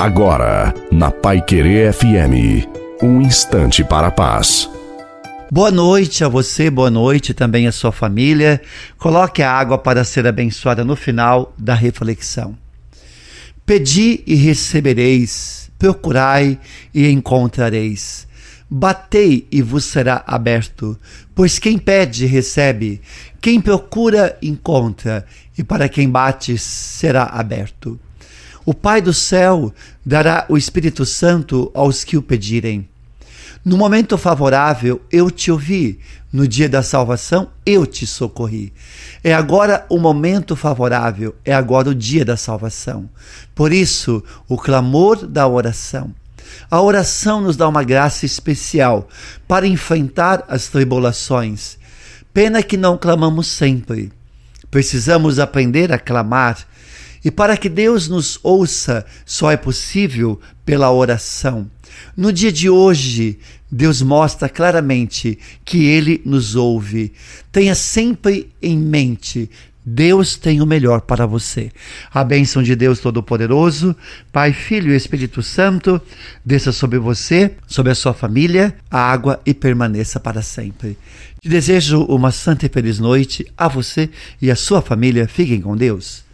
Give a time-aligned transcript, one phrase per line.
[0.00, 2.66] Agora, na Pai Querer FM,
[3.02, 4.66] um instante para a paz.
[5.52, 8.62] Boa noite a você, boa noite também à sua família.
[8.96, 12.56] Coloque a água para ser abençoada no final da reflexão.
[13.66, 16.58] Pedi e recebereis, procurai
[16.94, 18.26] e encontrareis.
[18.70, 20.98] Batei e vos será aberto,
[21.34, 23.02] pois quem pede, recebe,
[23.38, 25.26] quem procura, encontra,
[25.58, 28.00] e para quem bate, será aberto.
[28.64, 29.72] O Pai do céu
[30.04, 32.88] dará o Espírito Santo aos que o pedirem.
[33.64, 35.98] No momento favorável, eu te ouvi.
[36.32, 38.72] No dia da salvação, eu te socorri.
[39.22, 43.10] É agora o momento favorável, é agora o dia da salvação.
[43.54, 46.14] Por isso, o clamor da oração.
[46.70, 49.08] A oração nos dá uma graça especial
[49.46, 51.76] para enfrentar as tribulações.
[52.32, 54.12] Pena que não clamamos sempre.
[54.70, 56.58] Precisamos aprender a clamar.
[57.24, 61.70] E para que Deus nos ouça, só é possível pela oração.
[62.16, 63.38] No dia de hoje,
[63.70, 67.12] Deus mostra claramente que Ele nos ouve.
[67.52, 69.50] Tenha sempre em mente
[69.84, 71.70] Deus tem o melhor para você.
[72.12, 73.96] A bênção de Deus Todo-Poderoso,
[74.30, 76.00] Pai, Filho e Espírito Santo,
[76.44, 80.98] desça sobre você, sobre a sua família, a água e permaneça para sempre.
[81.40, 84.10] Te desejo uma santa e feliz noite a você
[84.40, 85.26] e a sua família.
[85.26, 86.29] Fiquem com Deus.